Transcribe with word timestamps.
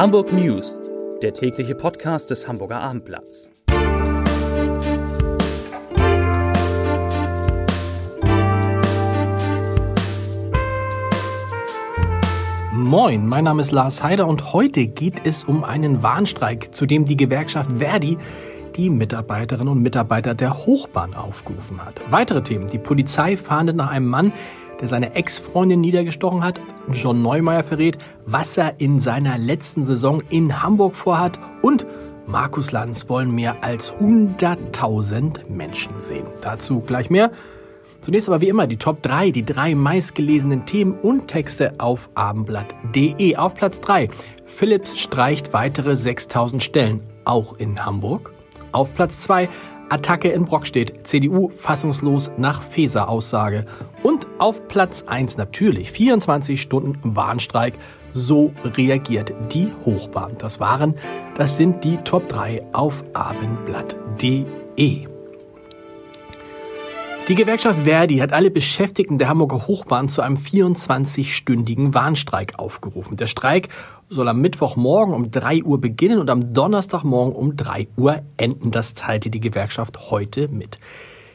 Hamburg 0.00 0.32
News, 0.32 0.80
der 1.20 1.34
tägliche 1.34 1.74
Podcast 1.74 2.30
des 2.30 2.48
Hamburger 2.48 2.80
Abendblatts. 2.80 3.50
Moin, 12.72 13.26
mein 13.26 13.44
Name 13.44 13.60
ist 13.60 13.72
Lars 13.72 14.02
Heider 14.02 14.26
und 14.26 14.54
heute 14.54 14.86
geht 14.86 15.26
es 15.26 15.44
um 15.44 15.64
einen 15.64 16.02
Warnstreik, 16.02 16.74
zu 16.74 16.86
dem 16.86 17.04
die 17.04 17.18
Gewerkschaft 17.18 17.68
Verdi 17.76 18.16
die 18.76 18.88
Mitarbeiterinnen 18.88 19.68
und 19.68 19.82
Mitarbeiter 19.82 20.34
der 20.34 20.64
Hochbahn 20.64 21.12
aufgerufen 21.12 21.84
hat. 21.84 22.00
Weitere 22.10 22.42
Themen. 22.42 22.70
Die 22.70 22.78
Polizei 22.78 23.36
fahndet 23.36 23.76
nach 23.76 23.90
einem 23.90 24.06
Mann, 24.06 24.32
der 24.80 24.88
seine 24.88 25.14
Ex-Freundin 25.14 25.80
niedergestochen 25.80 26.42
hat. 26.42 26.60
John 26.92 27.22
Neumeier 27.22 27.64
verrät, 27.64 27.98
was 28.26 28.56
er 28.56 28.80
in 28.80 28.98
seiner 28.98 29.38
letzten 29.38 29.84
Saison 29.84 30.22
in 30.30 30.62
Hamburg 30.62 30.96
vorhat. 30.96 31.38
Und 31.62 31.86
Markus 32.26 32.72
Lanz 32.72 33.08
wollen 33.08 33.34
mehr 33.34 33.62
als 33.62 33.92
100.000 33.94 35.48
Menschen 35.48 35.98
sehen. 35.98 36.26
Dazu 36.40 36.80
gleich 36.80 37.10
mehr. 37.10 37.32
Zunächst 38.00 38.28
aber 38.28 38.40
wie 38.40 38.48
immer 38.48 38.66
die 38.66 38.78
Top 38.78 39.02
3, 39.02 39.30
die 39.30 39.44
drei 39.44 39.74
meistgelesenen 39.74 40.64
Themen 40.64 40.94
und 40.94 41.28
Texte 41.28 41.74
auf 41.78 42.08
abendblatt.de. 42.14 43.36
Auf 43.36 43.54
Platz 43.54 43.80
3. 43.80 44.08
Philips 44.46 44.98
streicht 44.98 45.52
weitere 45.52 45.96
6000 45.96 46.62
Stellen, 46.62 47.02
auch 47.24 47.58
in 47.58 47.84
Hamburg. 47.84 48.32
Auf 48.72 48.94
Platz 48.94 49.18
2 49.18 49.48
Attacke 49.90 50.28
in 50.30 50.44
Brockstedt, 50.44 51.06
CDU 51.06 51.48
fassungslos 51.48 52.30
nach 52.36 52.62
Feser-Aussage. 52.62 53.66
Und 54.02 54.26
auf 54.38 54.66
Platz 54.68 55.04
1 55.06 55.36
natürlich 55.36 55.92
24 55.92 56.60
Stunden 56.60 57.16
Warnstreik. 57.16 57.74
So 58.12 58.52
reagiert 58.64 59.34
die 59.52 59.68
Hochbahn. 59.84 60.32
Das 60.38 60.58
waren, 60.58 60.94
das 61.36 61.56
sind 61.56 61.84
die 61.84 61.96
Top 61.98 62.28
3 62.28 62.62
auf 62.72 63.04
abendblatt.de. 63.12 65.06
Die 67.30 67.36
Gewerkschaft 67.36 67.84
Verdi 67.84 68.16
hat 68.16 68.32
alle 68.32 68.50
Beschäftigten 68.50 69.16
der 69.16 69.28
Hamburger 69.28 69.68
Hochbahn 69.68 70.08
zu 70.08 70.20
einem 70.20 70.34
24-stündigen 70.34 71.94
Warnstreik 71.94 72.58
aufgerufen. 72.58 73.16
Der 73.16 73.28
Streik 73.28 73.68
soll 74.08 74.26
am 74.26 74.40
Mittwochmorgen 74.40 75.14
um 75.14 75.30
3 75.30 75.62
Uhr 75.62 75.80
beginnen 75.80 76.18
und 76.18 76.28
am 76.28 76.52
Donnerstagmorgen 76.52 77.36
um 77.36 77.54
3 77.54 77.86
Uhr 77.96 78.22
enden. 78.36 78.72
Das 78.72 78.94
teilte 78.94 79.30
die 79.30 79.38
Gewerkschaft 79.38 80.10
heute 80.10 80.48
mit. 80.48 80.80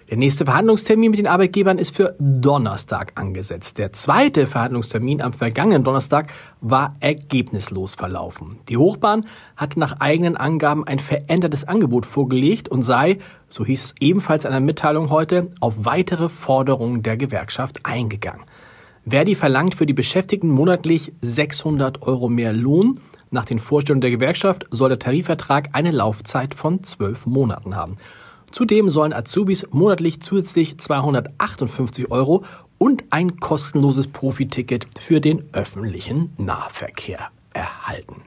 Der 0.07 0.17
nächste 0.17 0.45
Verhandlungstermin 0.45 1.09
mit 1.09 1.17
den 1.17 1.25
Arbeitgebern 1.25 1.79
ist 1.79 1.95
für 1.95 2.15
Donnerstag 2.19 3.13
angesetzt. 3.15 3.79
Der 3.79 3.91
zweite 3.91 4.45
Verhandlungstermin 4.45 5.19
am 5.19 5.33
vergangenen 5.33 5.83
Donnerstag 5.83 6.31
war 6.61 6.95
ergebnislos 6.99 7.95
verlaufen. 7.95 8.59
Die 8.69 8.77
Hochbahn 8.77 9.25
hat 9.57 9.77
nach 9.77 9.99
eigenen 10.01 10.37
Angaben 10.37 10.85
ein 10.85 10.99
verändertes 10.99 11.63
Angebot 11.63 12.05
vorgelegt 12.05 12.69
und 12.69 12.83
sei, 12.83 13.17
so 13.49 13.65
hieß 13.65 13.83
es 13.83 13.95
ebenfalls 13.99 14.45
in 14.45 14.51
einer 14.51 14.59
Mitteilung 14.63 15.09
heute, 15.09 15.51
auf 15.59 15.85
weitere 15.85 16.29
Forderungen 16.29 17.01
der 17.01 17.17
Gewerkschaft 17.17 17.79
eingegangen. 17.81 18.43
Verdi 19.07 19.33
verlangt 19.33 19.73
für 19.73 19.87
die 19.87 19.93
Beschäftigten 19.93 20.49
monatlich 20.49 21.13
600 21.21 22.03
Euro 22.03 22.29
mehr 22.29 22.53
Lohn. 22.53 22.99
Nach 23.31 23.45
den 23.45 23.57
Vorstellungen 23.57 24.01
der 24.01 24.11
Gewerkschaft 24.11 24.67
soll 24.69 24.89
der 24.89 24.99
Tarifvertrag 24.99 25.69
eine 25.73 25.89
Laufzeit 25.89 26.53
von 26.53 26.83
zwölf 26.83 27.25
Monaten 27.25 27.75
haben. 27.75 27.97
Zudem 28.55 28.87
sollen 28.87 29.11
Azubis 29.11 29.67
monatlich 29.71 30.21
zusätzlich 30.21 30.77
258 30.77 32.09
Euro 32.09 32.45
und 32.77 33.03
ein 33.09 33.41
kostenloses 33.41 34.07
Profiticket 34.07 34.87
für 34.97 35.19
den 35.19 35.43
öffentlichen 35.51 36.31
Nahverkehr 36.37 37.19
erhalten. 37.51 38.21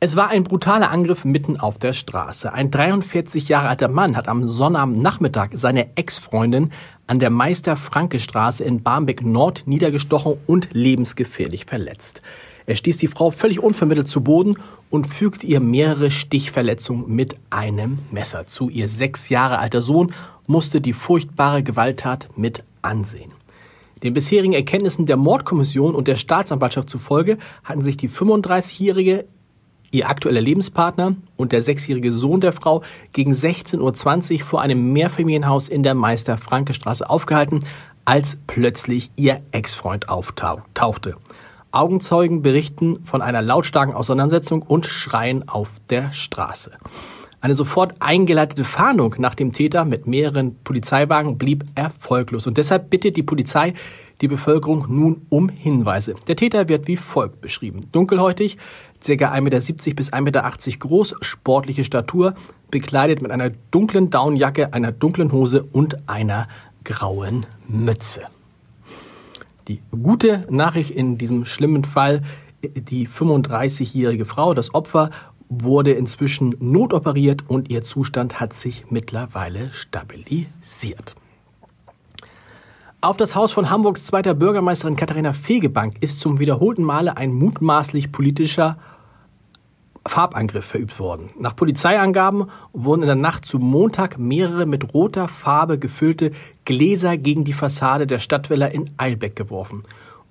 Es 0.00 0.16
war 0.16 0.30
ein 0.30 0.44
brutaler 0.44 0.90
Angriff 0.90 1.26
mitten 1.26 1.60
auf 1.60 1.76
der 1.76 1.92
Straße. 1.92 2.50
Ein 2.50 2.70
43 2.70 3.50
Jahre 3.50 3.68
alter 3.68 3.88
Mann 3.88 4.16
hat 4.16 4.28
am 4.28 4.46
Sonnabendnachmittag 4.46 5.50
seine 5.52 5.94
Ex-Freundin 5.98 6.72
an 7.06 7.18
der 7.18 7.28
Meister-Franke-Straße 7.28 8.64
in 8.64 8.82
Barmbek 8.82 9.22
Nord 9.22 9.64
niedergestochen 9.66 10.38
und 10.46 10.70
lebensgefährlich 10.72 11.66
verletzt. 11.66 12.22
Er 12.66 12.76
stieß 12.76 12.96
die 12.96 13.08
Frau 13.08 13.30
völlig 13.30 13.60
unvermittelt 13.60 14.08
zu 14.08 14.22
Boden 14.22 14.56
und 14.90 15.06
fügte 15.06 15.46
ihr 15.46 15.60
mehrere 15.60 16.10
Stichverletzungen 16.10 17.08
mit 17.08 17.36
einem 17.50 17.98
Messer 18.10 18.46
zu. 18.46 18.68
Ihr 18.68 18.88
sechs 18.88 19.28
Jahre 19.28 19.58
alter 19.58 19.80
Sohn 19.80 20.12
musste 20.46 20.80
die 20.80 20.92
furchtbare 20.92 21.62
Gewalttat 21.62 22.28
mit 22.36 22.62
ansehen. 22.82 23.32
Den 24.02 24.14
bisherigen 24.14 24.52
Erkenntnissen 24.52 25.06
der 25.06 25.16
Mordkommission 25.16 25.94
und 25.94 26.08
der 26.08 26.16
Staatsanwaltschaft 26.16 26.90
zufolge 26.90 27.38
hatten 27.62 27.82
sich 27.82 27.96
die 27.96 28.08
35-Jährige, 28.08 29.26
ihr 29.92 30.08
aktueller 30.08 30.40
Lebenspartner 30.40 31.14
und 31.36 31.52
der 31.52 31.62
sechsjährige 31.62 32.12
Sohn 32.12 32.40
der 32.40 32.52
Frau 32.52 32.82
gegen 33.12 33.32
16.20 33.32 34.32
Uhr 34.32 34.44
vor 34.44 34.60
einem 34.60 34.92
Mehrfamilienhaus 34.92 35.68
in 35.68 35.82
der 35.82 35.94
Meister-Franke-Straße 35.94 37.08
aufgehalten, 37.08 37.60
als 38.04 38.36
plötzlich 38.48 39.10
ihr 39.16 39.40
Ex-Freund 39.52 40.08
auftauchte. 40.08 41.16
Augenzeugen 41.72 42.42
berichten 42.42 43.02
von 43.04 43.22
einer 43.22 43.42
lautstarken 43.42 43.94
Auseinandersetzung 43.94 44.62
und 44.62 44.86
Schreien 44.86 45.48
auf 45.48 45.70
der 45.88 46.12
Straße. 46.12 46.72
Eine 47.40 47.54
sofort 47.56 47.94
eingeleitete 47.98 48.64
Fahndung 48.64 49.16
nach 49.18 49.34
dem 49.34 49.50
Täter 49.50 49.84
mit 49.84 50.06
mehreren 50.06 50.54
Polizeiwagen 50.62 51.38
blieb 51.38 51.64
erfolglos 51.74 52.46
und 52.46 52.56
deshalb 52.56 52.88
bittet 52.90 53.16
die 53.16 53.24
Polizei 53.24 53.74
die 54.20 54.28
Bevölkerung 54.28 54.86
nun 54.88 55.26
um 55.28 55.48
Hinweise. 55.48 56.14
Der 56.28 56.36
Täter 56.36 56.68
wird 56.68 56.86
wie 56.86 56.96
folgt 56.96 57.40
beschrieben. 57.40 57.80
Dunkelhäutig, 57.90 58.58
ca. 59.04 59.10
1,70 59.10 59.40
Meter 59.40 59.94
bis 59.96 60.12
1,80 60.12 60.20
Meter 60.20 60.78
groß, 60.78 61.14
sportliche 61.22 61.84
Statur, 61.84 62.34
bekleidet 62.70 63.22
mit 63.22 63.32
einer 63.32 63.50
dunklen 63.72 64.10
Downjacke, 64.10 64.72
einer 64.72 64.92
dunklen 64.92 65.32
Hose 65.32 65.64
und 65.72 66.08
einer 66.08 66.46
grauen 66.84 67.46
Mütze. 67.66 68.22
Die 69.68 69.80
gute 69.90 70.46
Nachricht 70.50 70.90
in 70.90 71.18
diesem 71.18 71.44
schlimmen 71.44 71.84
Fall, 71.84 72.22
die 72.62 73.08
35-jährige 73.08 74.24
Frau, 74.24 74.54
das 74.54 74.74
Opfer, 74.74 75.10
wurde 75.48 75.92
inzwischen 75.92 76.56
notoperiert 76.58 77.48
und 77.48 77.70
ihr 77.70 77.82
Zustand 77.82 78.40
hat 78.40 78.54
sich 78.54 78.86
mittlerweile 78.90 79.72
stabilisiert. 79.72 81.14
Auf 83.00 83.16
das 83.16 83.34
Haus 83.34 83.52
von 83.52 83.68
Hamburgs 83.68 84.04
zweiter 84.04 84.32
Bürgermeisterin 84.32 84.96
Katharina 84.96 85.32
Fegebank 85.32 85.96
ist 86.00 86.20
zum 86.20 86.38
wiederholten 86.38 86.84
Male 86.84 87.16
ein 87.16 87.32
mutmaßlich 87.32 88.12
politischer 88.12 88.78
Farbangriff 90.06 90.64
verübt 90.64 90.98
worden. 90.98 91.30
Nach 91.38 91.56
Polizeiangaben 91.56 92.46
wurden 92.72 93.02
in 93.02 93.08
der 93.08 93.16
Nacht 93.16 93.44
zu 93.44 93.58
Montag 93.58 94.18
mehrere 94.18 94.66
mit 94.66 94.94
roter 94.94 95.28
Farbe 95.28 95.78
gefüllte 95.78 96.32
Gläser 96.64 97.16
gegen 97.16 97.44
die 97.44 97.52
Fassade 97.52 98.06
der 98.06 98.18
Stadtvilla 98.18 98.66
in 98.66 98.90
Eilbeck 98.96 99.36
geworfen. 99.36 99.84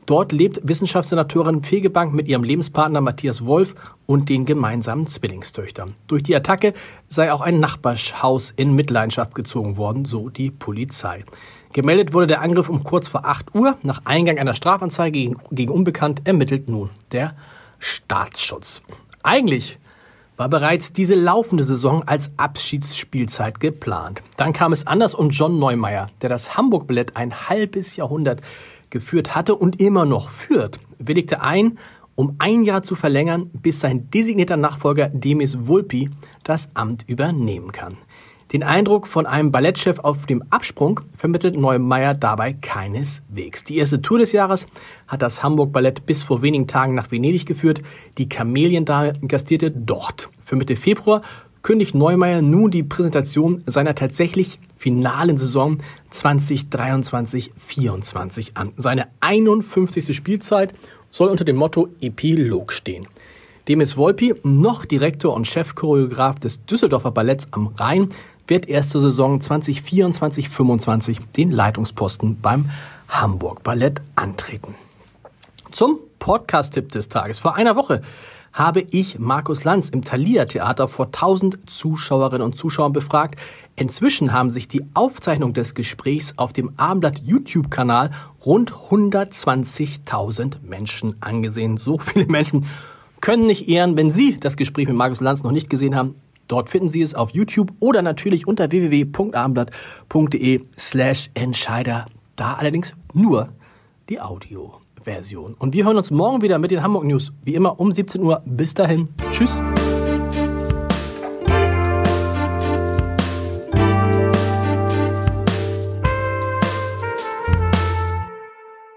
Dort 0.07 0.31
lebt 0.31 0.59
Wissenschaftssenatorin 0.67 1.63
Fegebank 1.63 2.13
mit 2.13 2.27
ihrem 2.27 2.43
Lebenspartner 2.43 3.01
Matthias 3.01 3.45
Wolf 3.45 3.75
und 4.07 4.29
den 4.29 4.45
gemeinsamen 4.45 5.07
Zwillingstöchtern. 5.07 5.93
Durch 6.07 6.23
die 6.23 6.35
Attacke 6.35 6.73
sei 7.07 7.31
auch 7.31 7.41
ein 7.41 7.59
Nachbarhaus 7.59 8.51
in 8.55 8.73
Mitleidenschaft 8.73 9.35
gezogen 9.35 9.77
worden, 9.77 10.05
so 10.05 10.29
die 10.29 10.49
Polizei. 10.49 11.23
Gemeldet 11.71 12.13
wurde 12.13 12.27
der 12.27 12.41
Angriff 12.41 12.67
um 12.67 12.83
kurz 12.83 13.07
vor 13.07 13.25
8 13.25 13.55
Uhr. 13.55 13.77
Nach 13.83 14.01
Eingang 14.03 14.39
einer 14.39 14.55
Strafanzeige 14.55 15.17
gegen, 15.17 15.35
gegen 15.51 15.71
Unbekannt 15.71 16.23
ermittelt 16.25 16.67
nun 16.67 16.89
der 17.11 17.35
Staatsschutz. 17.79 18.81
Eigentlich 19.23 19.77
war 20.37 20.49
bereits 20.49 20.93
diese 20.93 21.15
laufende 21.15 21.63
Saison 21.63 22.03
als 22.07 22.31
Abschiedsspielzeit 22.37 23.59
geplant. 23.59 24.23
Dann 24.37 24.53
kam 24.53 24.71
es 24.71 24.87
anders 24.87 25.13
und 25.13 25.31
John 25.31 25.59
Neumeier, 25.59 26.07
der 26.21 26.29
das 26.29 26.57
Hamburg-Ballett 26.57 27.15
ein 27.15 27.49
halbes 27.49 27.95
Jahrhundert 27.95 28.41
geführt 28.89 29.35
hatte 29.35 29.55
und 29.55 29.79
immer 29.79 30.05
noch 30.05 30.31
führt, 30.31 30.79
willigte 30.97 31.41
ein, 31.41 31.77
um 32.15 32.35
ein 32.39 32.63
Jahr 32.63 32.83
zu 32.83 32.95
verlängern, 32.95 33.49
bis 33.53 33.79
sein 33.79 34.09
designierter 34.09 34.57
Nachfolger 34.57 35.09
Demis 35.09 35.67
Vulpi 35.67 36.09
das 36.43 36.69
Amt 36.73 37.05
übernehmen 37.07 37.71
kann. 37.71 37.97
Den 38.51 38.63
Eindruck 38.63 39.07
von 39.07 39.25
einem 39.25 39.53
Ballettchef 39.53 39.99
auf 39.99 40.25
dem 40.25 40.43
Absprung 40.49 40.99
vermittelt 41.15 41.55
Neumeier 41.55 42.13
dabei 42.13 42.51
keineswegs. 42.51 43.63
Die 43.63 43.77
erste 43.77 44.01
Tour 44.01 44.19
des 44.19 44.33
Jahres 44.33 44.67
hat 45.07 45.21
das 45.21 45.41
Hamburg 45.41 45.71
Ballett 45.71 46.05
bis 46.05 46.21
vor 46.21 46.41
wenigen 46.41 46.67
Tagen 46.67 46.93
nach 46.93 47.11
Venedig 47.11 47.45
geführt. 47.45 47.81
Die 48.17 48.27
Kameliendame 48.27 49.13
gastierte 49.25 49.71
dort. 49.71 50.27
Für 50.43 50.57
Mitte 50.57 50.75
Februar 50.75 51.21
kündigt 51.61 51.95
Neumeier 51.95 52.41
nun 52.41 52.71
die 52.71 52.83
Präsentation 52.83 53.63
seiner 53.67 53.95
tatsächlich 53.95 54.59
finalen 54.75 55.37
Saison 55.37 55.77
2023-24 56.11 58.49
an. 58.55 58.73
Seine 58.75 59.07
51. 59.21 60.13
Spielzeit 60.13 60.73
soll 61.09 61.29
unter 61.29 61.45
dem 61.45 61.55
Motto 61.55 61.87
Epilog 62.01 62.73
stehen. 62.73 63.07
Demis 63.67 63.95
Volpi, 63.95 64.33
noch 64.43 64.85
Direktor 64.85 65.35
und 65.35 65.45
Chefchoreograf 65.45 66.39
des 66.39 66.65
Düsseldorfer 66.65 67.11
Balletts 67.11 67.47
am 67.51 67.67
Rhein, 67.77 68.09
wird 68.47 68.67
erste 68.67 68.99
Saison 68.99 69.39
2024-25 69.39 71.17
den 71.35 71.51
Leitungsposten 71.51 72.39
beim 72.41 72.69
Hamburg 73.07 73.63
Ballett 73.63 74.01
antreten. 74.15 74.75
Zum 75.71 75.99
Podcast-Tipp 76.19 76.91
des 76.91 77.09
Tages. 77.09 77.39
Vor 77.39 77.55
einer 77.55 77.75
Woche 77.75 78.01
habe 78.53 78.81
ich 78.81 79.19
Markus 79.19 79.63
Lanz 79.63 79.89
im 79.89 80.03
Thalia 80.03 80.45
Theater 80.45 80.87
vor 80.87 81.07
1000 81.07 81.57
Zuschauerinnen 81.69 82.45
und 82.45 82.57
Zuschauern 82.57 82.93
befragt. 82.93 83.39
Inzwischen 83.75 84.33
haben 84.33 84.49
sich 84.49 84.67
die 84.67 84.83
Aufzeichnung 84.93 85.53
des 85.53 85.73
Gesprächs 85.73 86.33
auf 86.37 86.53
dem 86.53 86.73
Abendblatt 86.77 87.19
YouTube-Kanal 87.19 88.11
rund 88.45 88.73
120.000 88.73 90.55
Menschen 90.61 91.15
angesehen. 91.21 91.77
So 91.77 91.97
viele 91.97 92.25
Menschen 92.25 92.67
können 93.21 93.47
nicht 93.47 93.69
ehren, 93.69 93.95
wenn 93.95 94.11
Sie 94.11 94.39
das 94.39 94.57
Gespräch 94.57 94.87
mit 94.87 94.97
Markus 94.97 95.21
Lanz 95.21 95.43
noch 95.43 95.51
nicht 95.51 95.69
gesehen 95.69 95.95
haben. 95.95 96.15
Dort 96.51 96.69
finden 96.69 96.91
Sie 96.91 97.01
es 97.01 97.15
auf 97.15 97.29
YouTube 97.29 97.71
oder 97.79 98.01
natürlich 98.01 98.45
unter 98.45 98.71
www.abendblatt.de 98.71 100.65
slash 100.77 101.29
Entscheider. 101.33 102.07
Da 102.35 102.55
allerdings 102.55 102.93
nur 103.13 103.53
die 104.09 104.19
Audioversion. 104.19 105.53
Und 105.53 105.73
wir 105.73 105.85
hören 105.85 105.95
uns 105.95 106.11
morgen 106.11 106.41
wieder 106.41 106.59
mit 106.59 106.71
den 106.71 106.83
Hamburg 106.83 107.05
News. 107.05 107.31
Wie 107.45 107.55
immer 107.55 107.79
um 107.79 107.93
17 107.93 108.21
Uhr. 108.21 108.41
Bis 108.45 108.73
dahin. 108.73 109.07
Tschüss. 109.31 109.61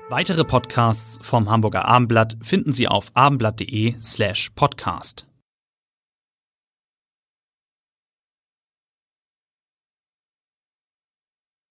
Weitere 0.09 0.45
Podcasts 0.45 1.21
vom 1.23 1.49
Hamburger 1.49 1.85
Abendblatt 1.85 2.37
finden 2.43 2.73
Sie 2.73 2.89
auf 2.89 3.13
abendblatt.de 3.15 3.95
slash 4.01 4.51
podcast. 4.57 5.29